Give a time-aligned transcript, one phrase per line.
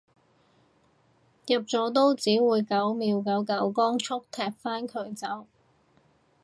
[1.45, 5.45] 入咗都只會九秒九九光速踢返佢走